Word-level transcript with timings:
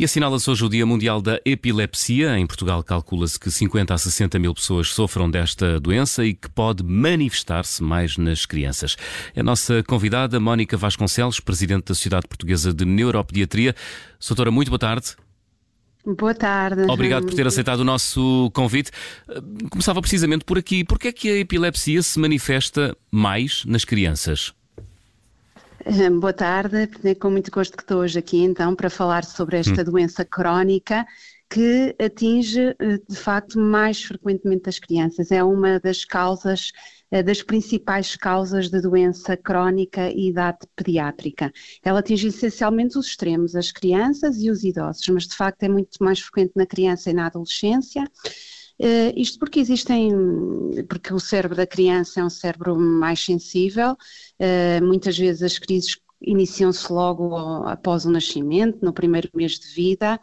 E 0.00 0.04
assinala-se 0.04 0.48
hoje 0.48 0.64
o 0.64 0.68
Dia 0.70 0.86
Mundial 0.86 1.20
da 1.20 1.38
Epilepsia. 1.44 2.38
Em 2.38 2.46
Portugal 2.46 2.82
calcula-se 2.82 3.38
que 3.38 3.50
50 3.50 3.92
a 3.92 3.98
60 3.98 4.38
mil 4.38 4.54
pessoas 4.54 4.88
sofram 4.88 5.30
desta 5.30 5.78
doença 5.78 6.24
e 6.24 6.32
que 6.32 6.48
pode 6.48 6.82
manifestar-se 6.82 7.82
mais 7.82 8.16
nas 8.16 8.46
crianças. 8.46 8.96
É 9.36 9.40
a 9.40 9.42
nossa 9.42 9.82
convidada, 9.82 10.40
Mónica 10.40 10.74
Vasconcelos, 10.74 11.38
Presidente 11.38 11.88
da 11.88 11.94
Sociedade 11.94 12.26
Portuguesa 12.26 12.72
de 12.72 12.86
Neuropediatria. 12.86 13.74
Doutora, 14.26 14.50
muito 14.50 14.70
boa 14.70 14.78
tarde. 14.78 15.16
Boa 16.06 16.34
tarde. 16.34 16.90
Obrigado 16.90 17.26
por 17.26 17.34
ter 17.34 17.46
aceitado 17.46 17.80
o 17.80 17.84
nosso 17.84 18.50
convite. 18.54 18.90
Começava 19.68 20.00
precisamente 20.00 20.46
por 20.46 20.56
aqui. 20.56 20.82
Por 20.82 20.98
que 20.98 21.08
é 21.08 21.12
que 21.12 21.28
a 21.28 21.36
epilepsia 21.36 22.02
se 22.02 22.18
manifesta 22.18 22.96
mais 23.10 23.66
nas 23.66 23.84
crianças? 23.84 24.54
Boa 26.20 26.32
tarde, 26.32 26.88
é 27.04 27.14
com 27.14 27.30
muito 27.30 27.50
gosto 27.50 27.76
que 27.76 27.82
estou 27.82 28.00
hoje 28.00 28.18
aqui 28.18 28.38
então 28.38 28.74
para 28.74 28.90
falar 28.90 29.24
sobre 29.24 29.56
esta 29.56 29.80
hum. 29.80 29.84
doença 29.84 30.24
crónica 30.24 31.06
que 31.48 31.96
atinge 31.98 32.76
eh, 32.78 32.98
de 33.08 33.16
facto 33.16 33.58
mais 33.58 34.02
frequentemente 34.04 34.68
as 34.68 34.78
crianças. 34.78 35.32
É 35.32 35.42
uma 35.42 35.80
das 35.80 36.04
causas, 36.04 36.70
eh, 37.10 37.22
das 37.22 37.42
principais 37.42 38.14
causas 38.14 38.68
da 38.70 38.80
doença 38.80 39.36
crónica 39.36 40.10
e 40.10 40.28
idade 40.28 40.58
pediátrica. 40.76 41.50
Ela 41.82 42.00
atinge 42.00 42.28
essencialmente 42.28 42.98
os 42.98 43.06
extremos, 43.06 43.56
as 43.56 43.72
crianças 43.72 44.36
e 44.36 44.50
os 44.50 44.62
idosos, 44.62 45.08
mas 45.08 45.26
de 45.26 45.34
facto 45.34 45.62
é 45.62 45.68
muito 45.68 45.96
mais 46.00 46.20
frequente 46.20 46.52
na 46.54 46.66
criança 46.66 47.10
e 47.10 47.14
na 47.14 47.26
adolescência. 47.26 48.04
Uh, 48.82 49.12
isto 49.14 49.38
porque 49.38 49.60
existem, 49.60 50.10
porque 50.88 51.12
o 51.12 51.20
cérebro 51.20 51.54
da 51.54 51.66
criança 51.66 52.20
é 52.20 52.24
um 52.24 52.30
cérebro 52.30 52.74
mais 52.78 53.20
sensível, 53.22 53.92
uh, 53.92 54.86
muitas 54.86 55.18
vezes 55.18 55.42
as 55.42 55.58
crises 55.58 55.96
iniciam-se 56.22 56.92
logo 56.92 57.34
após 57.66 58.04
o 58.04 58.10
nascimento, 58.10 58.78
no 58.82 58.92
primeiro 58.92 59.28
mês 59.34 59.58
de 59.58 59.68
vida, 59.68 60.20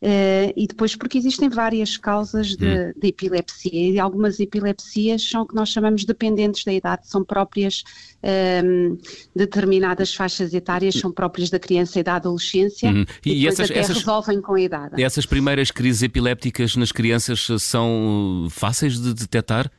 uh, 0.00 0.52
e 0.56 0.66
depois 0.66 0.94
porque 0.94 1.18
existem 1.18 1.48
várias 1.48 1.96
causas 1.96 2.56
de, 2.56 2.66
hum. 2.66 2.92
de, 2.96 3.08
epilepsia, 3.08 3.90
e 3.90 3.98
algumas 3.98 4.38
epilepsias 4.38 5.28
são 5.28 5.42
o 5.42 5.46
que 5.46 5.54
nós 5.54 5.68
chamamos 5.68 6.04
dependentes 6.04 6.64
da 6.64 6.72
idade, 6.72 7.08
são 7.08 7.24
próprias 7.24 7.82
um, 8.22 8.28
ehm, 8.28 8.98
determinadas 9.34 10.14
faixas 10.14 10.54
etárias, 10.54 10.94
são 10.94 11.10
próprias 11.10 11.50
da 11.50 11.58
criança 11.58 11.98
e 11.98 12.02
da 12.02 12.14
adolescência, 12.16 12.90
hum. 12.90 13.04
e, 13.26 13.42
e 13.42 13.48
essas, 13.48 13.70
até 13.70 13.80
essas, 13.80 13.98
resolvem 13.98 14.40
com 14.40 14.54
a 14.54 14.60
idade. 14.60 15.02
Essas 15.02 15.26
primeiras 15.26 15.70
crises 15.72 16.02
epilépticas 16.02 16.76
nas 16.76 16.92
crianças 16.92 17.46
são 17.60 18.46
fáceis 18.50 19.00
de 19.00 19.12
detectar? 19.14 19.70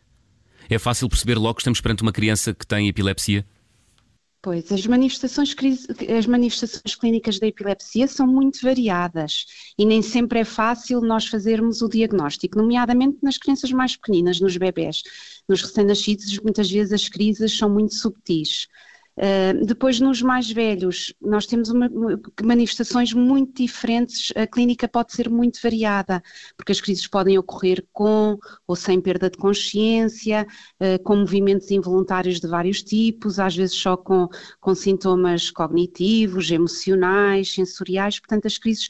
É 0.69 0.79
fácil 0.79 1.09
perceber 1.09 1.37
logo 1.37 1.55
que 1.55 1.61
estamos 1.61 1.81
perante 1.81 2.01
uma 2.01 2.11
criança 2.11 2.53
que 2.53 2.65
tem 2.65 2.87
epilepsia? 2.87 3.45
Pois, 4.43 4.71
as 4.71 4.87
manifestações, 4.87 5.55
as 6.17 6.25
manifestações 6.25 6.95
clínicas 6.95 7.37
da 7.39 7.45
epilepsia 7.45 8.07
são 8.07 8.25
muito 8.25 8.59
variadas 8.63 9.45
e 9.77 9.85
nem 9.85 10.01
sempre 10.01 10.39
é 10.39 10.43
fácil 10.43 10.99
nós 10.99 11.27
fazermos 11.27 11.83
o 11.83 11.87
diagnóstico, 11.87 12.57
nomeadamente 12.57 13.19
nas 13.21 13.37
crianças 13.37 13.71
mais 13.71 13.95
pequeninas, 13.95 14.41
nos 14.41 14.57
bebés. 14.57 15.03
Nos 15.47 15.61
recém-nascidos, 15.61 16.39
muitas 16.39 16.71
vezes 16.71 16.91
as 16.91 17.07
crises 17.07 17.55
são 17.55 17.69
muito 17.69 17.93
subtis. 17.93 18.67
Uh, 19.21 19.63
depois, 19.63 19.99
nos 19.99 20.19
mais 20.19 20.49
velhos, 20.49 21.13
nós 21.21 21.45
temos 21.45 21.69
uma, 21.69 21.87
manifestações 22.43 23.13
muito 23.13 23.61
diferentes, 23.61 24.33
a 24.35 24.47
clínica 24.47 24.87
pode 24.87 25.13
ser 25.13 25.29
muito 25.29 25.59
variada, 25.61 26.23
porque 26.57 26.71
as 26.71 26.81
crises 26.81 27.05
podem 27.05 27.37
ocorrer 27.37 27.85
com 27.93 28.39
ou 28.65 28.75
sem 28.75 28.99
perda 28.99 29.29
de 29.29 29.37
consciência, 29.37 30.47
uh, 30.79 31.03
com 31.03 31.17
movimentos 31.17 31.69
involuntários 31.69 32.39
de 32.39 32.47
vários 32.47 32.81
tipos, 32.81 33.37
às 33.37 33.55
vezes 33.55 33.75
só 33.75 33.95
com, 33.95 34.27
com 34.59 34.73
sintomas 34.73 35.51
cognitivos, 35.51 36.49
emocionais, 36.49 37.53
sensoriais, 37.53 38.19
portanto, 38.19 38.47
as 38.47 38.57
crises 38.57 38.89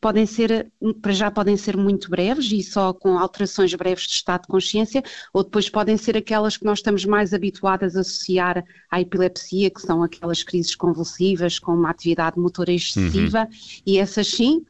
podem 0.00 0.26
ser, 0.26 0.70
para 1.00 1.12
já 1.12 1.30
podem 1.30 1.56
ser 1.56 1.76
muito 1.76 2.10
breves 2.10 2.50
e 2.50 2.62
só 2.62 2.92
com 2.92 3.18
alterações 3.18 3.72
breves 3.74 4.04
de 4.04 4.14
estado 4.14 4.42
de 4.42 4.48
consciência, 4.48 5.02
ou 5.32 5.44
depois 5.44 5.68
podem 5.68 5.96
ser 5.96 6.16
aquelas 6.16 6.56
que 6.56 6.64
nós 6.64 6.78
estamos 6.80 7.04
mais 7.04 7.32
habituadas 7.32 7.96
a 7.96 8.00
associar 8.00 8.64
à 8.90 9.00
epilepsia, 9.00 9.70
que 9.70 9.80
são 9.80 10.02
aquelas 10.02 10.42
crises 10.42 10.74
convulsivas 10.74 11.58
com 11.58 11.72
uma 11.72 11.90
atividade 11.90 12.38
motora 12.38 12.72
excessiva, 12.72 13.42
uhum. 13.42 13.80
e 13.86 13.98
essas 13.98 14.26
sim, 14.26 14.64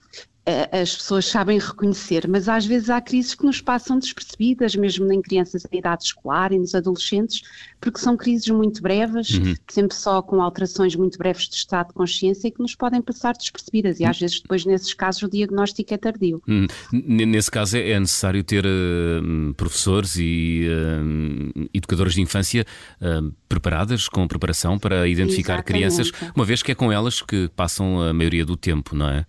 as 0.73 0.97
pessoas 0.97 1.27
sabem 1.27 1.59
reconhecer, 1.59 2.27
mas 2.29 2.49
às 2.49 2.65
vezes 2.65 2.89
há 2.91 3.01
crises 3.01 3.35
que 3.35 3.45
nos 3.45 3.61
passam 3.61 3.99
despercebidas, 3.99 4.75
mesmo 4.75 5.11
em 5.13 5.21
crianças 5.21 5.67
em 5.71 5.79
idade 5.79 6.05
escolar 6.05 6.53
e 6.53 6.59
nos 6.59 6.75
adolescentes, 6.75 7.43
porque 7.81 7.99
são 7.99 8.17
crises 8.17 8.49
muito 8.49 8.83
breves, 8.83 9.35
uhum. 9.35 9.55
sempre 9.69 9.95
só 9.97 10.23
com 10.23 10.41
alterações 10.41 10.97
muito 10.97 11.19
breves 11.19 11.49
de 11.49 11.57
estado 11.57 11.89
de 11.89 11.95
consciência 11.95 12.49
e 12.49 12.51
que 12.51 12.61
nos 12.61 12.75
podem 12.75 13.01
passar 13.03 13.35
despercebidas. 13.35 14.01
E 14.01 14.05
às 14.05 14.19
vezes, 14.19 14.41
depois, 14.41 14.65
nesses 14.65 14.95
casos, 14.95 15.23
o 15.23 15.29
diagnóstico 15.29 15.93
é 15.93 15.97
tardio. 15.97 16.43
Uhum. 16.49 16.67
Nesse 16.93 17.51
caso, 17.51 17.77
é, 17.77 17.91
é 17.91 18.01
necessário 18.01 18.43
ter 18.43 18.65
uh, 18.65 19.55
professores 19.55 20.17
e 20.17 20.67
uh, 20.69 21.69
educadores 21.75 22.15
de 22.15 22.21
infância 22.21 22.67
uh, 23.01 23.33
preparadas, 23.49 24.09
com 24.09 24.27
preparação 24.27 24.79
para 24.79 25.07
identificar 25.07 25.55
Exatamente. 25.55 25.67
crianças, 25.67 26.13
uma 26.35 26.45
vez 26.45 26.63
que 26.63 26.73
é 26.73 26.75
com 26.75 26.91
elas 26.91 27.21
que 27.23 27.49
passam 27.55 28.01
a 28.01 28.13
maioria 28.13 28.45
do 28.45 28.57
tempo, 28.57 28.95
não 28.97 29.09
é? 29.09 29.27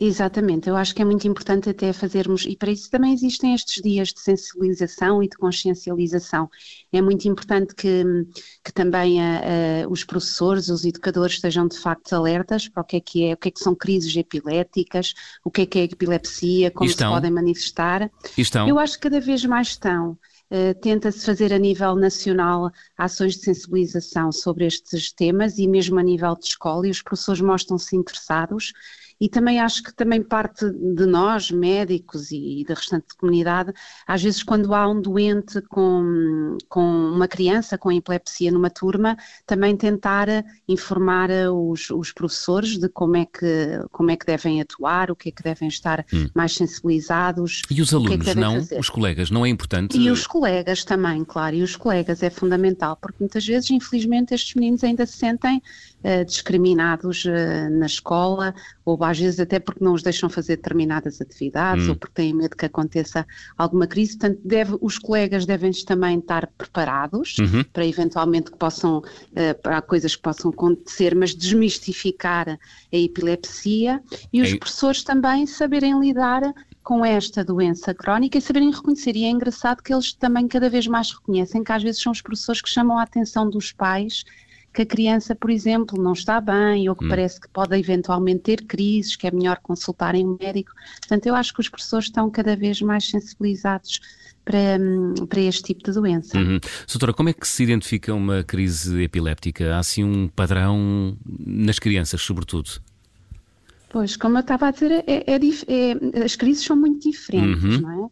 Exatamente, 0.00 0.68
eu 0.68 0.76
acho 0.76 0.94
que 0.94 1.02
é 1.02 1.04
muito 1.04 1.26
importante 1.26 1.68
até 1.68 1.92
fazermos, 1.92 2.44
e 2.46 2.56
para 2.56 2.70
isso 2.70 2.88
também 2.88 3.12
existem 3.12 3.52
estes 3.52 3.82
dias 3.82 4.08
de 4.12 4.20
sensibilização 4.20 5.20
e 5.20 5.28
de 5.28 5.36
consciencialização. 5.36 6.48
É 6.92 7.02
muito 7.02 7.26
importante 7.26 7.74
que, 7.74 8.04
que 8.64 8.72
também 8.72 9.20
a, 9.20 9.40
a, 9.40 9.88
os 9.88 10.04
professores, 10.04 10.68
os 10.68 10.84
educadores 10.84 11.34
estejam 11.34 11.66
de 11.66 11.76
facto 11.76 12.12
alertas 12.12 12.68
para 12.68 12.80
o 12.80 12.84
que 12.84 12.96
é 12.96 13.00
que 13.00 13.24
é, 13.24 13.34
o 13.34 13.36
que 13.36 13.48
é 13.48 13.50
que 13.50 13.58
são 13.58 13.74
crises 13.74 14.14
epiléticas, 14.16 15.14
o 15.44 15.50
que 15.50 15.62
é 15.62 15.66
que 15.66 15.78
é 15.80 15.82
epilepsia, 15.84 16.70
como 16.70 16.88
estão. 16.88 17.08
se 17.08 17.14
podem 17.16 17.32
manifestar. 17.32 18.08
Estão. 18.36 18.68
Eu 18.68 18.78
acho 18.78 18.94
que 18.94 19.00
cada 19.00 19.20
vez 19.20 19.44
mais 19.44 19.68
estão. 19.68 20.16
Uh, 20.50 20.78
Tenta-se 20.80 21.26
fazer 21.26 21.52
a 21.52 21.58
nível 21.58 21.94
nacional 21.96 22.70
ações 22.96 23.34
de 23.34 23.42
sensibilização 23.42 24.32
sobre 24.32 24.64
estes 24.64 25.12
temas 25.12 25.58
e 25.58 25.66
mesmo 25.66 25.98
a 25.98 26.02
nível 26.02 26.34
de 26.36 26.46
escola, 26.46 26.86
e 26.86 26.90
os 26.90 27.02
professores 27.02 27.42
mostram-se 27.42 27.96
interessados 27.96 28.72
e 29.20 29.28
também 29.28 29.60
acho 29.60 29.82
que 29.82 29.92
também 29.94 30.22
parte 30.22 30.64
de 30.70 31.06
nós, 31.06 31.50
médicos 31.50 32.30
e 32.30 32.64
da 32.66 32.74
restante 32.74 33.16
comunidade, 33.16 33.72
às 34.06 34.22
vezes 34.22 34.42
quando 34.42 34.72
há 34.74 34.88
um 34.88 35.00
doente 35.00 35.60
com, 35.62 36.56
com 36.68 36.82
uma 36.82 37.26
criança 37.26 37.76
com 37.76 37.90
epilepsia 37.90 38.52
numa 38.52 38.70
turma, 38.70 39.16
também 39.46 39.76
tentar 39.76 40.28
informar 40.68 41.30
os, 41.52 41.90
os 41.90 42.12
professores 42.12 42.78
de 42.78 42.88
como 42.88 43.16
é, 43.16 43.24
que, 43.24 43.82
como 43.90 44.10
é 44.10 44.16
que 44.16 44.26
devem 44.26 44.60
atuar, 44.60 45.10
o 45.10 45.16
que 45.16 45.30
é 45.30 45.32
que 45.32 45.42
devem 45.42 45.68
estar 45.68 46.04
hum. 46.12 46.28
mais 46.34 46.54
sensibilizados. 46.54 47.62
E 47.70 47.82
os 47.82 47.92
alunos, 47.92 48.24
que 48.24 48.30
é 48.30 48.34
não? 48.34 48.54
Fazer. 48.54 48.78
Os 48.78 48.88
colegas, 48.88 49.30
não 49.30 49.44
é 49.44 49.48
importante? 49.48 49.98
E 49.98 50.10
os 50.10 50.26
colegas 50.26 50.84
também, 50.84 51.24
claro, 51.24 51.56
e 51.56 51.62
os 51.62 51.74
colegas 51.74 52.22
é 52.22 52.30
fundamental, 52.30 52.96
porque 52.96 53.16
muitas 53.20 53.44
vezes, 53.44 53.70
infelizmente, 53.70 54.32
estes 54.34 54.54
meninos 54.54 54.84
ainda 54.84 55.04
se 55.06 55.16
sentem 55.16 55.60
uh, 56.04 56.24
discriminados 56.24 57.24
uh, 57.24 57.70
na 57.70 57.86
escola 57.86 58.54
ou 58.84 58.96
às 59.08 59.18
vezes 59.18 59.40
até 59.40 59.58
porque 59.58 59.82
não 59.82 59.94
os 59.94 60.02
deixam 60.02 60.28
fazer 60.28 60.56
determinadas 60.56 61.20
atividades 61.20 61.86
hum. 61.86 61.90
ou 61.90 61.96
porque 61.96 62.14
têm 62.14 62.34
medo 62.34 62.54
que 62.54 62.66
aconteça 62.66 63.26
alguma 63.56 63.86
crise. 63.86 64.18
Portanto, 64.18 64.40
deve, 64.44 64.76
os 64.80 64.98
colegas 64.98 65.46
devem 65.46 65.72
também 65.86 66.18
estar 66.18 66.46
preparados 66.58 67.36
uhum. 67.38 67.64
para 67.72 67.86
eventualmente 67.86 68.50
que 68.50 68.58
possam, 68.58 68.98
uh, 68.98 69.62
para 69.62 69.80
coisas 69.80 70.14
que 70.14 70.22
possam 70.22 70.50
acontecer, 70.50 71.14
mas 71.14 71.34
desmistificar 71.34 72.48
a 72.48 72.96
epilepsia 72.96 74.02
e 74.32 74.42
os 74.42 74.54
professores 74.54 75.02
também 75.02 75.46
saberem 75.46 75.98
lidar 75.98 76.42
com 76.82 77.04
esta 77.04 77.44
doença 77.44 77.94
crónica 77.94 78.36
e 78.36 78.40
saberem 78.40 78.70
reconhecer. 78.70 79.16
E 79.16 79.24
é 79.24 79.30
engraçado 79.30 79.82
que 79.82 79.92
eles 79.92 80.12
também 80.12 80.46
cada 80.46 80.68
vez 80.68 80.86
mais 80.86 81.10
reconhecem 81.12 81.64
que 81.64 81.72
às 81.72 81.82
vezes 81.82 82.02
são 82.02 82.12
os 82.12 82.20
professores 82.20 82.60
que 82.60 82.68
chamam 82.68 82.98
a 82.98 83.02
atenção 83.02 83.48
dos 83.48 83.72
pais 83.72 84.24
que 84.72 84.82
a 84.82 84.86
criança, 84.86 85.34
por 85.34 85.50
exemplo, 85.50 86.00
não 86.00 86.12
está 86.12 86.40
bem 86.40 86.88
ou 86.88 86.94
que 86.94 87.04
hum. 87.04 87.08
parece 87.08 87.40
que 87.40 87.48
pode 87.48 87.76
eventualmente 87.76 88.40
ter 88.40 88.64
crises, 88.64 89.16
que 89.16 89.26
é 89.26 89.30
melhor 89.30 89.58
consultarem 89.62 90.26
um 90.26 90.36
médico. 90.40 90.72
Portanto, 91.00 91.26
eu 91.26 91.34
acho 91.34 91.52
que 91.52 91.60
os 91.60 91.68
professores 91.68 92.06
estão 92.06 92.30
cada 92.30 92.54
vez 92.54 92.80
mais 92.80 93.08
sensibilizados 93.08 94.00
para, 94.44 94.78
para 95.26 95.40
este 95.40 95.62
tipo 95.62 95.84
de 95.84 95.92
doença. 95.92 96.38
Uhum. 96.38 96.58
Doutora, 96.88 97.12
como 97.12 97.28
é 97.28 97.32
que 97.32 97.46
se 97.46 97.62
identifica 97.62 98.14
uma 98.14 98.42
crise 98.42 99.02
epiléptica? 99.02 99.74
Há 99.74 99.78
assim 99.78 100.04
um 100.04 100.28
padrão 100.28 101.16
nas 101.26 101.78
crianças, 101.78 102.22
sobretudo? 102.22 102.70
Pois, 103.90 104.16
como 104.16 104.36
eu 104.36 104.40
estava 104.40 104.68
a 104.68 104.70
dizer, 104.70 104.92
é, 104.92 105.04
é, 105.06 105.34
é, 105.34 106.24
as 106.24 106.36
crises 106.36 106.64
são 106.64 106.76
muito 106.76 107.10
diferentes, 107.10 107.64
uhum. 107.64 107.80
não 107.80 108.04
é? 108.04 108.08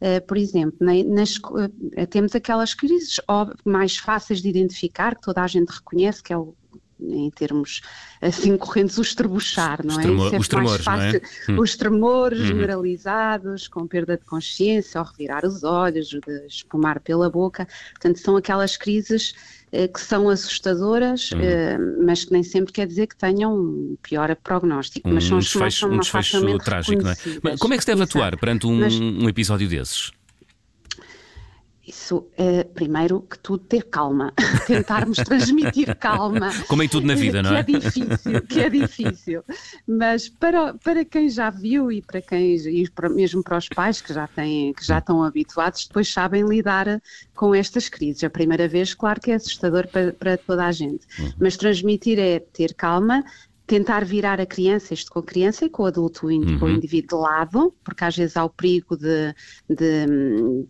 Uh, 0.00 0.24
por 0.26 0.36
exemplo, 0.36 0.76
na, 0.80 0.92
nas, 1.02 1.36
uh, 1.36 2.06
temos 2.08 2.34
aquelas 2.34 2.72
crises 2.72 3.20
mais 3.64 3.96
fáceis 3.96 4.40
de 4.40 4.48
identificar, 4.48 5.16
que 5.16 5.22
toda 5.22 5.42
a 5.42 5.46
gente 5.46 5.70
reconhece, 5.70 6.22
que 6.22 6.32
é 6.32 6.38
o 6.38 6.54
em 7.00 7.30
termos 7.30 7.80
assim 8.20 8.56
correntes, 8.56 8.98
os 8.98 9.14
trebuchar, 9.14 9.84
não 9.84 9.98
é? 9.98 10.02
Tremor, 10.02 10.34
é 10.34 10.38
os 10.38 10.48
tremores, 10.48 10.84
fácil. 10.84 11.22
não 11.48 11.54
é? 11.56 11.60
Os 11.60 11.76
tremores 11.76 12.40
uhum. 12.40 12.46
generalizados, 12.46 13.68
com 13.68 13.86
perda 13.86 14.16
de 14.16 14.24
consciência, 14.24 14.98
ao 14.98 15.06
revirar 15.06 15.46
os 15.46 15.62
olhos, 15.62 16.08
de 16.08 16.46
espumar 16.46 17.00
pela 17.00 17.30
boca. 17.30 17.66
Portanto, 17.92 18.18
são 18.18 18.36
aquelas 18.36 18.76
crises 18.76 19.32
eh, 19.32 19.57
que 19.88 20.00
são 20.00 20.28
assustadoras, 20.28 21.30
uhum. 21.32 21.40
eh, 21.40 21.78
mas 22.04 22.24
que 22.24 22.32
nem 22.32 22.42
sempre 22.42 22.72
quer 22.72 22.86
dizer 22.86 23.06
que 23.06 23.16
tenham 23.16 23.54
um 23.54 23.96
pior 24.02 24.34
prognóstico. 24.36 25.08
Um 25.08 25.14
mas 25.14 25.24
são, 25.24 25.38
desfecho, 25.38 25.80
são 25.80 25.90
um 25.90 25.98
desfecho 25.98 26.58
trágico, 26.58 27.02
não 27.02 27.10
é? 27.10 27.16
Mas 27.42 27.60
como 27.60 27.74
é 27.74 27.76
que 27.76 27.82
se 27.82 27.86
deve 27.86 28.02
atuar 28.02 28.36
perante 28.38 28.66
um, 28.66 28.80
mas, 28.80 28.94
um 28.98 29.28
episódio 29.28 29.68
desses? 29.68 30.10
Isso 31.88 32.28
é, 32.36 32.64
primeiro 32.64 33.22
que 33.22 33.38
tudo, 33.38 33.64
ter 33.64 33.84
calma, 33.84 34.34
tentarmos 34.66 35.16
transmitir 35.16 35.96
calma. 35.96 36.50
Como 36.68 36.82
em 36.82 36.88
tudo 36.88 37.06
na 37.06 37.14
vida, 37.14 37.42
não 37.42 37.56
é? 37.56 37.64
Que 37.64 37.76
é 37.76 37.78
difícil, 37.78 38.42
que 38.42 38.60
é 38.60 38.68
difícil. 38.68 39.42
Mas 39.86 40.28
para, 40.28 40.74
para 40.74 41.02
quem 41.06 41.30
já 41.30 41.48
viu 41.48 41.90
e 41.90 42.02
para 42.02 42.20
quem, 42.20 42.56
e 42.56 42.90
para, 42.90 43.08
mesmo 43.08 43.42
para 43.42 43.56
os 43.56 43.70
pais 43.70 44.02
que 44.02 44.12
já, 44.12 44.26
têm, 44.26 44.74
que 44.74 44.84
já 44.84 44.98
estão 44.98 45.22
habituados, 45.22 45.86
depois 45.86 46.12
sabem 46.12 46.46
lidar 46.46 47.00
com 47.34 47.54
estas 47.54 47.88
crises. 47.88 48.22
A 48.22 48.28
primeira 48.28 48.68
vez, 48.68 48.92
claro 48.92 49.18
que 49.18 49.30
é 49.30 49.36
assustador 49.36 49.88
para, 49.88 50.12
para 50.12 50.36
toda 50.36 50.66
a 50.66 50.72
gente, 50.72 51.06
uhum. 51.18 51.32
mas 51.40 51.56
transmitir 51.56 52.18
é 52.18 52.38
ter 52.38 52.74
calma, 52.74 53.24
tentar 53.68 54.02
virar 54.02 54.40
a 54.40 54.46
criança, 54.46 54.94
isto 54.94 55.12
com 55.12 55.18
a 55.18 55.22
criança 55.22 55.66
e 55.66 55.68
com 55.68 55.82
o 55.82 55.86
adulto, 55.86 56.26
uhum. 56.26 56.58
com 56.58 56.64
o 56.64 56.70
indivíduo 56.70 57.18
de 57.18 57.22
lado, 57.22 57.74
porque 57.84 58.02
às 58.02 58.16
vezes 58.16 58.34
há 58.34 58.42
o 58.42 58.48
perigo 58.48 58.96
de, 58.96 59.34
de, 59.68 60.06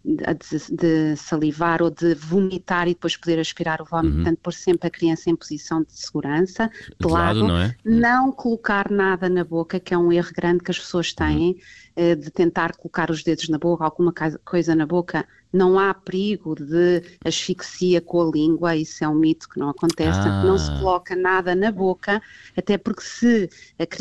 de, 0.05 0.77
de 0.77 1.17
salivar 1.17 1.81
ou 1.81 1.91
de 1.91 2.12
vomitar 2.17 2.89
e 2.89 2.95
depois 2.95 3.17
poder 3.17 3.39
aspirar 3.39 3.81
o 3.81 3.85
vómito, 3.85 4.17
uhum. 4.17 4.23
portanto, 4.25 4.41
pôr 4.43 4.53
sempre 4.53 4.89
a 4.89 4.91
criança 4.91 5.31
em 5.31 5.37
posição 5.37 5.85
de 5.85 5.93
segurança, 5.93 6.69
de, 6.99 7.06
lado, 7.06 7.43
lado, 7.43 7.49
não, 7.49 7.61
é? 7.61 7.77
não 7.85 8.33
colocar 8.33 8.91
nada 8.91 9.29
na 9.29 9.44
boca, 9.44 9.79
que 9.79 9.94
é 9.94 9.99
um 9.99 10.11
erro 10.11 10.33
grande 10.35 10.65
que 10.65 10.73
as 10.73 10.79
pessoas 10.81 11.12
têm, 11.12 11.56
uhum. 11.97 12.17
de 12.17 12.31
tentar 12.33 12.75
colocar 12.75 13.12
os 13.12 13.23
dedos 13.23 13.49
na 13.49 13.59
boca, 13.59 13.85
alguma 13.85 14.12
coisa 14.44 14.75
na 14.75 14.85
boca, 14.85 15.25
não 15.53 15.79
há 15.79 15.95
perigo 15.95 16.55
de 16.55 17.03
asfixia 17.25 18.00
com 18.00 18.21
a 18.21 18.31
língua, 18.31 18.77
isso 18.77 19.03
é 19.03 19.09
um 19.09 19.15
mito 19.15 19.49
que 19.49 19.59
não 19.59 19.71
acontece, 19.71 20.19
ah. 20.21 20.45
não 20.45 20.59
se 20.59 20.71
coloca 20.79 21.17
nada 21.17 21.55
na 21.55 21.71
boca, 21.71 22.21
até 22.56 22.77
porque 22.77 23.03
se 23.03 23.50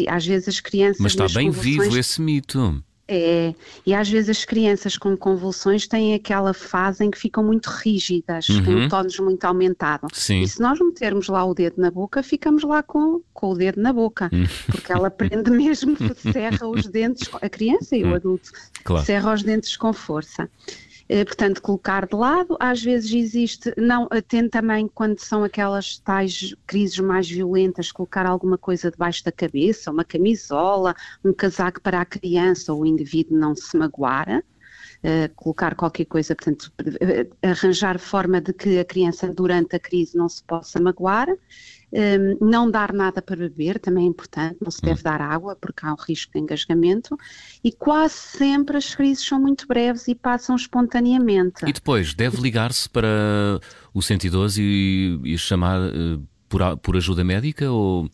às 0.07 0.25
vezes 0.25 0.47
as 0.47 0.59
crianças. 0.59 0.99
Mas 0.99 1.13
está 1.13 1.27
bem 1.27 1.49
vivo 1.49 1.97
esse 1.97 2.21
mito. 2.21 2.83
É, 3.09 3.55
e 3.85 3.93
às 3.93 4.09
vezes 4.09 4.29
as 4.29 4.43
crianças 4.43 4.97
com 4.97 5.15
convulsões 5.15 5.87
têm 5.87 6.13
aquela 6.13 6.53
fase 6.53 7.05
em 7.05 7.09
que 7.09 7.17
ficam 7.17 7.41
muito 7.41 7.67
rígidas, 7.67 8.49
uhum. 8.49 8.65
têm 8.65 8.85
o 8.85 8.89
tónus 8.89 9.17
muito 9.19 9.45
aumentado. 9.45 10.07
Sim. 10.11 10.41
E 10.41 10.47
se 10.47 10.59
nós 10.59 10.77
metermos 10.77 11.29
lá 11.29 11.45
o 11.45 11.53
dedo 11.53 11.75
na 11.79 11.89
boca, 11.89 12.21
ficamos 12.21 12.63
lá 12.63 12.83
com, 12.83 13.21
com 13.33 13.51
o 13.51 13.55
dedo 13.55 13.81
na 13.81 13.93
boca, 13.93 14.29
uhum. 14.33 14.45
porque 14.65 14.91
ela 14.91 15.09
prende 15.09 15.49
mesmo, 15.51 15.95
cerra 16.33 16.67
os 16.67 16.85
dentes, 16.85 17.29
a 17.41 17.47
criança 17.47 17.95
e 17.95 18.03
o 18.03 18.07
hum. 18.07 18.15
adulto, 18.15 18.51
claro. 18.83 19.05
cerra 19.05 19.33
os 19.33 19.41
dentes 19.41 19.77
com 19.77 19.93
força. 19.93 20.49
Eh, 21.09 21.23
portanto, 21.23 21.61
colocar 21.61 22.05
de 22.05 22.15
lado. 22.15 22.57
Às 22.59 22.83
vezes 22.83 23.13
existe, 23.13 23.73
não, 23.77 24.07
tem 24.27 24.49
também 24.49 24.87
quando 24.87 25.19
são 25.19 25.43
aquelas 25.43 25.97
tais 25.99 26.53
crises 26.65 26.99
mais 26.99 27.29
violentas, 27.29 27.91
colocar 27.91 28.25
alguma 28.25 28.57
coisa 28.57 28.91
debaixo 28.91 29.23
da 29.23 29.31
cabeça, 29.31 29.91
uma 29.91 30.03
camisola, 30.03 30.95
um 31.23 31.33
casaco 31.33 31.81
para 31.81 32.01
a 32.01 32.05
criança 32.05 32.73
ou 32.73 32.81
o 32.81 32.85
indivíduo 32.85 33.37
não 33.37 33.55
se 33.55 33.77
magoar. 33.77 34.43
Uh, 34.97 35.31
colocar 35.35 35.75
qualquer 35.75 36.05
coisa, 36.05 36.35
portanto, 36.35 36.71
arranjar 37.43 37.99
forma 37.99 38.41
de 38.41 38.51
que 38.51 38.79
a 38.79 38.85
criança 38.85 39.31
durante 39.31 39.75
a 39.75 39.79
crise 39.79 40.17
não 40.17 40.27
se 40.27 40.43
possa 40.43 40.79
magoar 40.81 41.27
um, 41.91 42.45
não 42.45 42.69
dar 42.69 42.91
nada 42.91 43.21
para 43.21 43.37
beber 43.37 43.79
também 43.79 44.05
é 44.05 44.07
importante, 44.07 44.57
não 44.61 44.69
se 44.69 44.81
deve 44.81 44.99
hum. 44.99 45.03
dar 45.03 45.21
água 45.21 45.55
porque 45.55 45.85
há 45.85 45.93
um 45.93 45.97
risco 45.97 46.33
de 46.33 46.39
engasgamento 46.39 47.17
e 47.63 47.71
quase 47.71 48.13
sempre 48.13 48.77
as 48.77 48.93
crises 48.93 49.25
são 49.25 49.39
muito 49.39 49.65
breves 49.67 50.07
e 50.07 50.15
passam 50.15 50.55
espontaneamente. 50.55 51.65
E 51.65 51.71
depois, 51.71 52.13
deve 52.13 52.41
ligar-se 52.41 52.89
para 52.89 53.59
o 53.93 54.01
112 54.01 54.61
e, 54.61 55.19
e 55.23 55.37
chamar 55.37 55.79
uh, 55.79 56.21
por, 56.49 56.77
por 56.77 56.97
ajuda 56.97 57.23
médica 57.23 57.71
ou... 57.71 58.09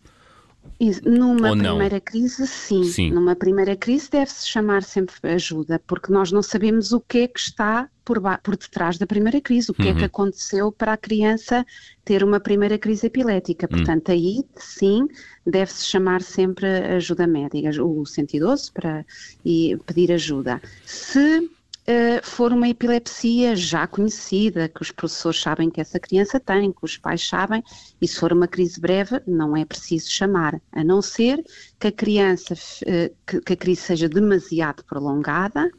Numa 1.06 1.56
primeira 1.56 2.00
crise, 2.00 2.48
sim. 2.48 2.84
sim. 2.84 3.12
Numa 3.12 3.36
primeira 3.36 3.76
crise 3.76 4.10
deve-se 4.10 4.48
chamar 4.48 4.84
sempre 4.84 5.16
ajuda, 5.24 5.82
porque 5.86 6.12
nós 6.12 6.32
não 6.32 6.42
sabemos 6.42 6.92
o 6.92 7.00
que 7.00 7.20
é 7.20 7.28
que 7.28 7.40
está 7.40 7.90
por, 8.04 8.22
por 8.42 8.58
detrás 8.58 8.98
da 8.98 9.08
primeira 9.08 9.40
crise, 9.40 9.72
o 9.72 9.74
que 9.74 9.84
uhum. 9.84 9.90
é 9.90 9.94
que 9.94 10.00
uhum. 10.00 10.06
aconteceu 10.06 10.72
para 10.72 10.94
a 10.94 10.98
criança 10.98 11.66
ter 12.04 12.24
uma 12.24 12.40
primeira 12.40 12.78
crise 12.78 13.08
epilética. 13.08 13.68
Uhum. 13.70 13.78
Portanto, 13.78 14.10
uhum. 14.10 14.16
aí 14.16 14.44
sim 14.56 15.08
deve-se 15.46 15.86
chamar 15.86 16.22
sempre 16.22 16.68
ajuda 16.68 17.28
médica, 17.28 17.70
o 17.84 18.06
112 18.06 18.72
para 18.72 19.06
e 19.46 19.78
pedir 19.86 20.12
ajuda. 20.12 20.62
Se 20.86 21.50
uh, 21.88 22.26
for 22.26 22.52
uma 22.52 22.68
epilepsia 22.68 23.56
já 23.56 23.86
conhecida, 23.88 24.70
que 24.70 24.82
os 24.82 24.92
professores 24.92 25.40
sabem 25.40 25.70
que 25.70 25.82
essa 25.82 26.00
criança 26.00 26.40
tem, 26.40 26.72
que 26.72 26.84
os 26.84 26.98
pais 26.98 27.28
sabem, 27.28 27.64
e 28.02 28.08
se 28.08 28.20
for 28.20 28.32
uma 28.34 28.48
crise 28.48 28.80
breve, 28.80 29.22
não 29.28 29.56
é 29.56 29.66
preciso 29.66 30.10
chamar, 30.10 30.62
a 30.72 30.84
não 30.84 31.02
ser 31.02 31.44
que 31.80 31.88
a 31.88 31.92
criança, 31.92 32.54
uh, 32.54 33.16
que, 33.26 33.42
que 33.42 33.54
a 33.54 33.58
crise 33.58 33.82
seja 33.82 34.10
demasiado 34.10 34.84
prolongada 34.84 35.70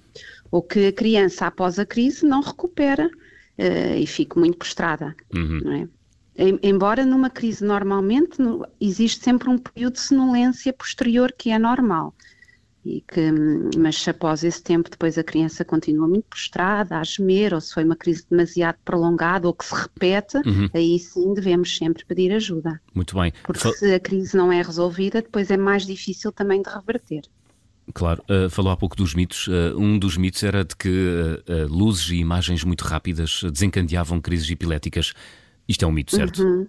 ou 0.50 0.62
que 0.62 0.86
a 0.86 0.92
criança, 0.92 1.46
após 1.46 1.78
a 1.78 1.86
crise, 1.86 2.24
não 2.24 2.40
recupera 2.40 3.06
uh, 3.06 3.96
e 3.96 4.06
fique 4.06 4.38
muito 4.38 4.58
prostrada. 4.58 5.14
Uhum. 5.34 5.60
Não 5.64 5.72
é? 5.72 5.88
Embora 6.36 7.06
numa 7.06 7.30
crise 7.30 7.64
normalmente 7.64 8.40
no, 8.40 8.66
existe 8.80 9.22
sempre 9.22 9.48
um 9.48 9.56
período 9.56 9.94
de 9.94 10.00
sonolência 10.00 10.72
posterior 10.72 11.32
que 11.32 11.50
é 11.50 11.58
normal. 11.60 12.12
E 12.84 13.02
que, 13.08 13.32
mas 13.78 14.06
após 14.06 14.44
esse 14.44 14.62
tempo, 14.62 14.90
depois 14.90 15.16
a 15.16 15.24
criança 15.24 15.64
continua 15.64 16.06
muito 16.06 16.26
prostrada, 16.28 16.98
a 16.98 17.02
gemer, 17.02 17.54
ou 17.54 17.60
se 17.60 17.72
foi 17.72 17.82
uma 17.82 17.96
crise 17.96 18.26
demasiado 18.30 18.76
prolongada 18.84 19.46
ou 19.46 19.54
que 19.54 19.64
se 19.64 19.74
repete, 19.74 20.36
uhum. 20.44 20.68
aí 20.74 20.98
sim 20.98 21.32
devemos 21.32 21.74
sempre 21.74 22.04
pedir 22.04 22.30
ajuda. 22.32 22.78
Muito 22.94 23.18
bem. 23.18 23.32
Porque 23.42 23.60
Fal... 23.60 23.72
se 23.72 23.94
a 23.94 23.98
crise 23.98 24.36
não 24.36 24.52
é 24.52 24.60
resolvida, 24.60 25.22
depois 25.22 25.50
é 25.50 25.56
mais 25.56 25.86
difícil 25.86 26.30
também 26.30 26.60
de 26.60 26.68
reverter. 26.68 27.22
Claro, 27.92 28.22
uh, 28.30 28.48
falou 28.48 28.72
há 28.72 28.76
pouco 28.76 28.96
dos 28.96 29.14
mitos. 29.14 29.46
Uh, 29.46 29.76
um 29.76 29.98
dos 29.98 30.16
mitos 30.16 30.42
era 30.42 30.64
de 30.64 30.76
que 30.76 30.88
uh, 30.88 31.66
luzes 31.68 32.10
e 32.10 32.16
imagens 32.16 32.64
muito 32.64 32.82
rápidas 32.82 33.42
desencadeavam 33.50 34.20
crises 34.20 34.50
epiléticas. 34.50 35.12
Isto 35.68 35.84
é 35.84 35.88
um 35.88 35.92
mito, 35.92 36.14
certo? 36.14 36.42
Uhum. 36.42 36.66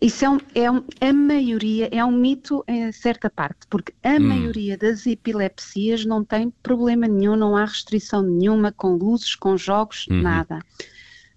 Isso 0.00 0.24
é, 0.24 0.30
um, 0.30 0.38
é 0.54 0.70
um, 0.70 0.84
a 1.00 1.12
maioria, 1.12 1.88
é 1.90 2.04
um 2.04 2.12
mito 2.12 2.64
em 2.68 2.90
certa 2.92 3.28
parte, 3.28 3.66
porque 3.68 3.92
a 4.02 4.14
hum. 4.14 4.20
maioria 4.20 4.76
das 4.76 5.06
epilepsias 5.06 6.04
não 6.04 6.24
tem 6.24 6.52
problema 6.62 7.08
nenhum, 7.08 7.36
não 7.36 7.56
há 7.56 7.64
restrição 7.64 8.22
nenhuma 8.22 8.70
com 8.72 8.94
luzes, 8.94 9.34
com 9.34 9.56
jogos, 9.56 10.06
uhum. 10.08 10.22
nada. 10.22 10.60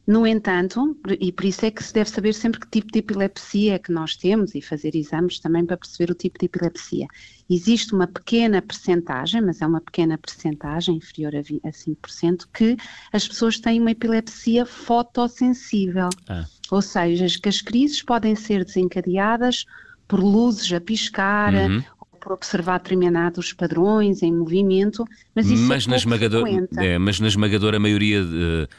No 0.06 0.26
entanto, 0.26 0.98
e 1.20 1.32
por 1.32 1.46
isso 1.46 1.66
é 1.66 1.72
que 1.72 1.84
se 1.84 1.94
deve 1.94 2.10
saber 2.10 2.34
sempre 2.34 2.60
que 2.60 2.68
tipo 2.70 2.92
de 2.92 3.00
epilepsia 3.00 3.76
é 3.76 3.80
que 3.80 3.92
nós 3.92 4.16
temos 4.16 4.56
e 4.56 4.62
fazer 4.62 4.96
exames 4.96 5.40
também 5.40 5.64
para 5.64 5.78
perceber 5.78 6.12
o 6.12 6.16
tipo 6.16 6.40
de 6.40 6.48
epilepsia. 6.48 7.06
Existe 7.50 7.94
uma 7.94 8.08
pequena 8.08 8.62
percentagem, 8.62 9.42
mas 9.42 9.62
é 9.62 9.66
uma 9.66 9.80
pequena 9.80 10.18
percentagem, 10.18 10.96
inferior 10.98 11.34
a 11.36 11.70
5%, 11.70 12.48
que 12.52 12.76
as 13.14 13.28
pessoas 13.28 13.60
têm 13.60 13.80
uma 13.80 13.92
epilepsia 13.92 14.66
fotossensível. 14.66 16.10
Ah. 16.28 16.46
Ou 16.72 16.82
seja, 16.82 17.28
que 17.40 17.50
as 17.50 17.62
crises 17.62 18.02
podem 18.02 18.34
ser 18.34 18.66
desencadeadas 18.66 19.66
por 20.08 20.20
luzes 20.20 20.72
a 20.74 20.82
piscar, 20.82 21.54
uhum 21.54 21.84
por 22.22 22.34
observar 22.34 22.78
determinados 22.78 23.52
padrões 23.52 24.22
em 24.22 24.32
movimento, 24.32 25.04
mas 25.36 25.48
isso 25.48 25.64
mas 25.64 25.88
é 25.88 25.90
na 25.90 25.96
esmagador, 25.96 26.48
é, 26.78 26.98
Mas 26.98 27.20
na 27.20 27.28
esmagadora 27.28 27.80
maioria 27.80 28.24
de, 28.24 28.70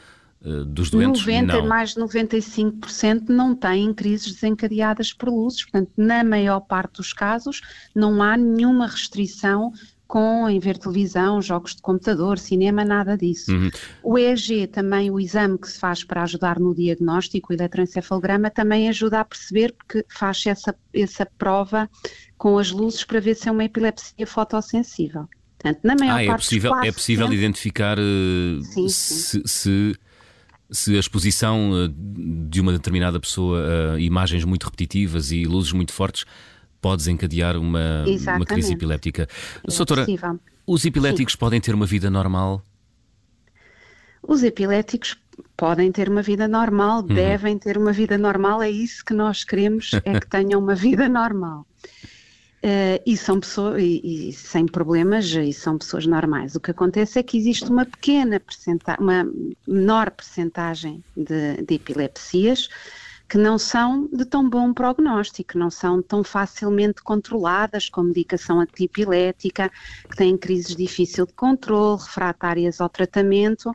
eh, 0.45 0.65
dos 0.65 0.91
doentes? 0.91 1.21
90, 1.21 1.53
não. 1.59 1.67
mais 1.67 1.95
de 1.95 2.01
95% 2.01 3.29
não 3.29 3.55
têm 3.55 3.93
crises 3.93 4.33
desencadeadas 4.35 5.13
por 5.13 5.29
luzes, 5.29 5.65
portanto, 5.65 5.91
na 5.97 6.25
maior 6.25 6.61
parte 6.61 6.99
dos 6.99 7.13
casos, 7.13 7.61
não 7.95 8.23
há 8.23 8.37
nenhuma 8.37 8.87
restrição 8.87 9.73
com 10.13 10.47
em 10.47 10.59
ver 10.59 10.77
televisão, 10.77 11.41
jogos 11.41 11.75
de 11.75 11.81
computador, 11.81 12.39
cinema, 12.39 12.85
nada 12.85 13.17
disso. 13.17 13.51
Uhum. 13.51 13.71
O 14.03 14.19
EEG 14.19 14.67
também, 14.67 15.11
o 15.11 15.19
exame 15.19 15.57
que 15.57 15.67
se 15.67 15.79
faz 15.79 16.05
para 16.05 16.23
ajudar 16.23 16.61
no 16.61 16.75
diagnóstico, 16.75 17.51
o 17.51 17.57
eletroencefalograma, 17.57 18.51
também 18.51 18.91
ajuda 18.91 19.21
a 19.21 19.25
perceber, 19.25 19.73
porque 19.73 20.05
faz 20.11 20.45
essa, 20.45 20.77
essa 20.93 21.25
prova 21.39 21.89
com 22.37 22.59
as 22.59 22.71
luzes 22.71 23.05
para 23.05 23.21
ver 23.21 23.35
se 23.35 23.49
é 23.49 23.53
uma 23.53 23.65
epilepsia 23.65 24.27
fotossensível. 24.27 25.27
Portanto, 25.59 25.81
na 25.83 25.97
maior 25.99 26.17
ah, 26.19 26.23
é 26.23 26.27
parte 26.27 26.43
possível, 26.43 26.75
é 26.83 26.93
possível 26.93 27.25
sempre... 27.25 27.39
identificar 27.39 27.99
uh, 27.99 28.63
sim, 28.65 28.89
sim. 28.89 28.89
se, 28.91 29.43
se 29.47 29.93
se 30.71 30.97
a 30.97 30.99
exposição 30.99 31.85
eh, 31.85 31.93
de 32.49 32.59
uma 32.59 32.73
determinada 32.73 33.21
pessoa 33.21 33.95
a 33.95 34.01
imagens 34.01 34.43
muito 34.43 34.65
repetitivas 34.65 35.31
e 35.31 35.45
luzes 35.45 35.71
muito 35.71 35.93
fortes 35.93 36.25
pode 36.83 36.99
desencadear 36.99 37.57
uma, 37.57 38.05
uma 38.37 38.45
crise 38.45 38.75
epiléptica. 38.75 39.29
É 39.67 39.71
Soutora, 39.71 40.05
os 40.67 40.85
epiléticos 40.85 41.35
Sim. 41.35 41.39
podem 41.39 41.61
ter 41.61 41.75
uma 41.75 41.87
vida 41.87 42.11
normal? 42.11 42.63
Os 44.23 44.43
epiléticos 44.43 45.17
podem 45.57 45.91
ter 45.91 46.09
uma 46.09 46.23
vida 46.23 46.47
normal, 46.47 47.01
uhum. 47.01 47.15
devem 47.15 47.57
ter 47.57 47.79
uma 47.79 47.93
vida 47.93 48.19
normal, 48.19 48.63
é 48.63 48.71
isso 48.71 49.05
que 49.05 49.15
nós 49.15 49.45
queremos, 49.45 49.93
é 50.05 50.21
que 50.21 50.27
tenham 50.29 50.61
uma 50.61 50.75
vida 50.75 51.09
normal. 51.09 51.67
Uh, 52.65 53.03
e 53.05 53.17
são 53.17 53.41
pessoas 53.41 53.83
e, 53.83 54.29
e, 54.29 54.33
sem 54.33 54.67
problemas 54.67 55.25
e 55.27 55.53
são 55.53 55.79
pessoas 55.79 56.07
normais. 56.07 56.55
O 56.55 56.61
que 56.61 56.71
acontece 56.71 57.19
é 57.19 57.23
que 57.23 57.37
existe 57.37 57.69
uma 57.69 57.85
pequena 57.85 58.41
uma 59.01 59.29
menor 59.67 60.13
percentagem 60.13 61.03
de, 61.17 61.61
de 61.67 61.75
epilepsias 61.75 62.69
que 63.33 63.39
não 63.39 63.57
são 63.57 64.11
de 64.13 64.27
tão 64.27 64.47
bom 64.47 64.75
prognóstico, 64.75 65.57
não 65.57 65.71
são 65.71 66.03
tão 66.03 66.23
facilmente 66.23 67.03
controladas 67.03 67.89
com 67.89 68.03
medicação 68.03 68.61
antipilética, 68.61 69.73
que 70.11 70.17
têm 70.19 70.37
crises 70.37 70.77
difíceis 70.77 71.27
de 71.27 71.33
controle, 71.33 71.99
refratárias 71.99 72.79
ao 72.79 72.91
tratamento 72.91 73.75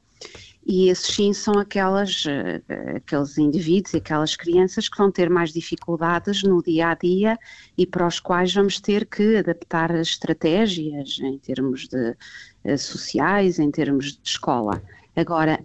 e 0.63 0.89
esses 0.89 1.07
sim 1.07 1.33
são 1.33 1.57
aquelas, 1.57 2.23
eh, 2.27 2.61
aqueles 2.97 3.35
indivíduos 3.39 3.95
aquelas 3.95 4.35
crianças 4.35 4.87
que 4.87 4.97
vão 4.97 5.11
ter 5.11 5.27
mais 5.27 5.51
dificuldades 5.51 6.43
no 6.43 6.61
dia 6.61 6.89
a 6.89 6.93
dia 6.93 7.35
e 7.75 7.87
para 7.87 8.05
os 8.05 8.19
quais 8.19 8.53
vamos 8.53 8.79
ter 8.79 9.07
que 9.07 9.37
adaptar 9.37 9.91
as 9.91 10.09
estratégias 10.09 11.17
em 11.19 11.39
termos 11.39 11.87
de 11.87 12.15
eh, 12.63 12.77
sociais, 12.77 13.57
em 13.57 13.71
termos 13.71 14.13
de 14.13 14.19
escola. 14.23 14.83
Agora, 15.17 15.59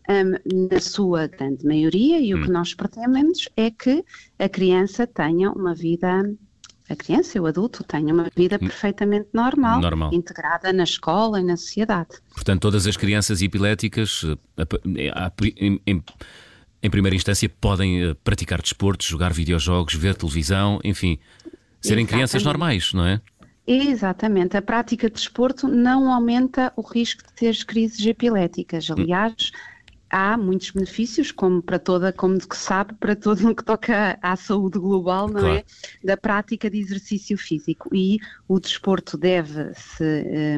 na 0.70 0.80
sua 0.80 1.26
grande 1.26 1.66
maioria, 1.66 2.18
e 2.18 2.34
o 2.34 2.42
que 2.42 2.48
hum. 2.48 2.54
nós 2.54 2.72
pretendemos 2.72 3.48
é 3.54 3.70
que 3.70 4.02
a 4.38 4.48
criança 4.48 5.06
tenha 5.06 5.52
uma 5.52 5.74
vida 5.74 6.24
a 6.88 6.96
criança 6.96 7.38
e 7.38 7.40
o 7.40 7.46
adulto 7.46 7.84
tenham 7.84 8.14
uma 8.14 8.28
vida 8.34 8.56
hum. 8.56 8.66
perfeitamente 8.66 9.28
normal, 9.32 9.80
normal, 9.80 10.12
integrada 10.12 10.72
na 10.72 10.84
escola 10.84 11.40
e 11.40 11.44
na 11.44 11.56
sociedade. 11.56 12.10
Portanto, 12.34 12.60
todas 12.60 12.86
as 12.86 12.96
crianças 12.96 13.40
epiléticas, 13.40 14.24
eh, 14.56 15.80
em, 15.86 16.02
em 16.82 16.90
primeira 16.90 17.14
instância, 17.14 17.48
podem 17.48 18.02
eh, 18.02 18.14
praticar 18.24 18.60
desporto, 18.60 19.04
jogar 19.04 19.32
videojogos, 19.32 19.94
ver 19.94 20.14
televisão, 20.16 20.80
enfim, 20.82 21.18
serem 21.80 22.04
Exatamente. 22.04 22.08
crianças 22.08 22.42
normais, 22.42 22.92
não 22.92 23.06
é? 23.06 23.20
Exatamente. 23.66 24.56
A 24.56 24.62
prática 24.62 25.08
de 25.08 25.14
desporto 25.14 25.68
não 25.68 26.12
aumenta 26.12 26.72
o 26.76 26.82
risco 26.82 27.22
de 27.22 27.32
ter 27.32 27.64
crises 27.64 28.04
epiléticas. 28.04 28.90
Hum. 28.90 28.94
Aliás, 28.98 29.52
há 30.12 30.36
muitos 30.36 30.70
benefícios, 30.70 31.32
como 31.32 31.62
para 31.62 31.78
toda, 31.78 32.12
como 32.12 32.38
que 32.38 32.56
sabe, 32.56 32.92
para 32.94 33.16
todo 33.16 33.48
o 33.48 33.54
que 33.54 33.64
toca 33.64 34.18
à 34.20 34.36
saúde 34.36 34.78
global, 34.78 35.26
não 35.26 35.40
claro. 35.40 35.56
é? 35.56 35.64
Da 36.04 36.16
prática 36.18 36.68
de 36.68 36.78
exercício 36.78 37.38
físico. 37.38 37.88
E 37.94 38.18
o 38.46 38.60
desporto 38.60 39.16
deve 39.16 39.72
se 39.74 40.04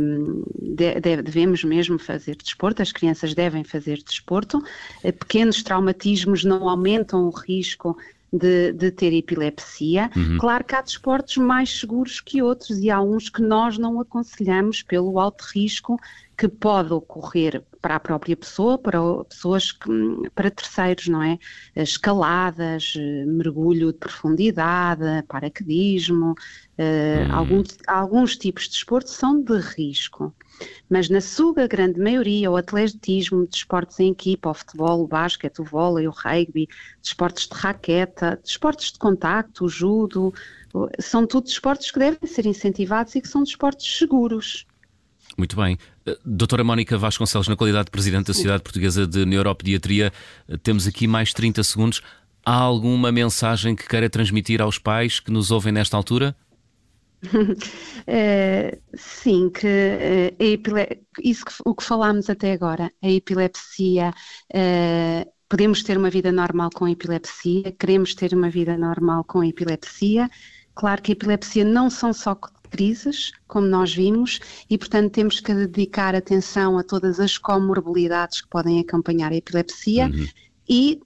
um, 0.00 0.42
deve, 0.60 1.22
devemos 1.22 1.62
mesmo 1.62 1.98
fazer 1.98 2.36
desporto, 2.36 2.82
as 2.82 2.90
crianças 2.90 3.32
devem 3.32 3.62
fazer 3.62 4.02
desporto. 4.02 4.60
Eh, 5.04 5.12
pequenos 5.12 5.62
traumatismos 5.62 6.42
não 6.42 6.68
aumentam 6.68 7.24
o 7.24 7.30
risco 7.30 7.96
de, 8.36 8.72
de, 8.72 8.90
ter 8.90 9.12
epilepsia. 9.12 10.10
Uhum. 10.16 10.38
Claro 10.38 10.64
que 10.64 10.74
há 10.74 10.82
desportos 10.82 11.36
mais 11.36 11.78
seguros 11.78 12.20
que 12.20 12.42
outros 12.42 12.78
e 12.78 12.90
há 12.90 13.00
uns 13.00 13.28
que 13.28 13.40
nós 13.40 13.78
não 13.78 14.00
aconselhamos 14.00 14.82
pelo 14.82 15.18
alto 15.20 15.44
risco 15.54 15.98
que 16.36 16.48
pode 16.48 16.92
ocorrer 16.92 17.62
para 17.80 17.96
a 17.96 18.00
própria 18.00 18.36
pessoa, 18.36 18.78
para 18.78 18.98
pessoas 19.28 19.70
que, 19.70 19.88
para 20.34 20.50
terceiros, 20.50 21.06
não 21.06 21.22
é? 21.22 21.38
Escaladas, 21.76 22.94
mergulho 23.26 23.92
de 23.92 23.98
profundidade, 23.98 25.22
paraquedismo, 25.28 26.32
uh, 26.32 27.32
alguns, 27.32 27.78
alguns 27.86 28.36
tipos 28.36 28.64
de 28.64 28.70
desporto 28.70 29.10
são 29.10 29.40
de 29.40 29.58
risco. 29.58 30.34
Mas 30.88 31.08
na 31.08 31.20
sua 31.20 31.66
grande 31.66 32.00
maioria, 32.00 32.50
o 32.50 32.56
atletismo, 32.56 33.46
desportos 33.46 33.98
em 34.00 34.12
equipa, 34.12 34.50
o 34.50 34.54
futebol, 34.54 35.02
o 35.02 35.06
basquete, 35.06 35.60
o 35.60 35.64
vôlei, 35.64 36.06
o 36.06 36.10
rugby, 36.10 36.68
desportos 37.02 37.46
de 37.46 37.54
raqueta, 37.54 38.40
desportos 38.42 38.92
de 38.92 38.98
contacto, 38.98 39.64
o 39.64 39.68
judo, 39.68 40.32
são 40.98 41.26
tudo 41.26 41.44
desportos 41.44 41.90
que 41.90 41.98
devem 41.98 42.18
ser 42.26 42.46
incentivados 42.46 43.14
e 43.14 43.20
que 43.20 43.28
são 43.28 43.42
desportos 43.42 43.98
seguros. 43.98 44.66
Muito 45.36 45.56
bem. 45.56 45.76
Eh, 46.06 46.18
doutora 46.24 46.62
Mónica 46.62 46.96
Vasconcelos, 46.96 47.48
na 47.48 47.56
qualidade 47.56 47.86
de 47.86 47.90
Presidente 47.90 48.26
da 48.26 48.34
Sociedade 48.34 48.62
Portuguesa 48.62 49.06
de 49.06 49.26
Neuropediatria, 49.26 50.12
eh, 50.48 50.56
temos 50.56 50.86
aqui 50.86 51.06
mais 51.06 51.32
30 51.32 51.62
segundos. 51.64 52.02
Há 52.44 52.54
alguma 52.54 53.10
mensagem 53.10 53.74
que 53.74 53.88
queira 53.88 54.08
transmitir 54.08 54.60
aos 54.60 54.78
pais 54.78 55.18
que 55.18 55.30
nos 55.30 55.50
ouvem 55.50 55.72
nesta 55.72 55.96
altura? 55.96 56.36
é, 58.06 58.78
sim, 58.94 59.50
que 59.50 59.66
é, 59.66 60.34
isso 61.22 61.44
que, 61.44 61.52
o 61.64 61.74
que 61.74 61.82
falámos 61.82 62.28
até 62.28 62.52
agora, 62.52 62.90
a 63.02 63.10
epilepsia, 63.10 64.12
é, 64.52 65.26
podemos 65.48 65.82
ter 65.82 65.96
uma 65.96 66.10
vida 66.10 66.30
normal 66.30 66.70
com 66.74 66.86
epilepsia, 66.86 67.72
queremos 67.72 68.14
ter 68.14 68.34
uma 68.34 68.50
vida 68.50 68.76
normal 68.76 69.24
com 69.24 69.42
epilepsia. 69.42 70.28
Claro 70.74 71.00
que 71.02 71.12
a 71.12 71.14
epilepsia 71.14 71.64
não 71.64 71.88
são 71.88 72.12
só 72.12 72.36
crises, 72.74 73.30
como 73.46 73.68
nós 73.68 73.94
vimos, 73.94 74.40
e 74.68 74.76
portanto 74.76 75.12
temos 75.12 75.38
que 75.38 75.54
dedicar 75.54 76.12
atenção 76.12 76.76
a 76.76 76.82
todas 76.82 77.20
as 77.20 77.38
comorbilidades 77.38 78.40
que 78.40 78.48
podem 78.48 78.80
acompanhar 78.80 79.30
a 79.30 79.36
epilepsia 79.36 80.06
uhum. 80.06 80.26
e 80.68 81.00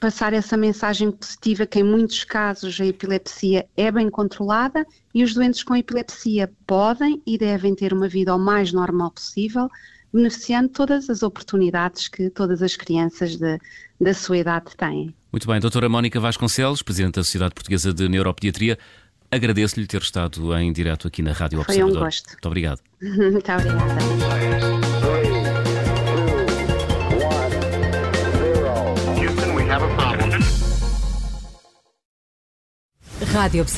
passar 0.00 0.32
essa 0.32 0.56
mensagem 0.56 1.12
positiva 1.12 1.66
que 1.66 1.78
em 1.78 1.84
muitos 1.84 2.24
casos 2.24 2.80
a 2.80 2.84
epilepsia 2.84 3.64
é 3.76 3.92
bem 3.92 4.10
controlada 4.10 4.84
e 5.14 5.22
os 5.22 5.34
doentes 5.34 5.62
com 5.62 5.76
epilepsia 5.76 6.50
podem 6.66 7.22
e 7.24 7.38
devem 7.38 7.76
ter 7.76 7.92
uma 7.92 8.08
vida 8.08 8.34
o 8.34 8.38
mais 8.38 8.72
normal 8.72 9.12
possível, 9.12 9.70
beneficiando 10.12 10.68
todas 10.70 11.08
as 11.08 11.22
oportunidades 11.22 12.08
que 12.08 12.28
todas 12.28 12.60
as 12.60 12.76
crianças 12.76 13.36
de, 13.36 13.58
da 14.00 14.12
sua 14.14 14.38
idade 14.38 14.76
têm. 14.76 15.14
Muito 15.32 15.46
bem, 15.46 15.60
doutora 15.60 15.88
Mónica 15.88 16.18
Vasconcelos, 16.18 16.82
Presidente 16.82 17.14
da 17.14 17.24
Sociedade 17.24 17.54
Portuguesa 17.54 17.92
de 17.92 18.08
Neuropediatria, 18.08 18.78
Agradeço-lhe 19.34 19.86
ter 19.86 20.00
estado 20.00 20.56
em 20.56 20.72
direto 20.72 21.08
aqui 21.08 21.20
na 21.20 21.32
Rádio 21.32 21.60
Foi 21.64 21.74
Observador. 21.74 21.98
um 21.98 22.04
gosto. 22.04 22.28
Muito 22.30 22.46
obrigado. 22.46 22.80
Muito 23.02 23.52
obrigada. 23.52 23.94
Rádio 33.32 33.62
Observador. 33.62 33.74